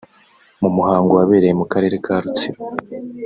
[0.61, 2.61] mu muhango wabereye mu karere ka Rutsiro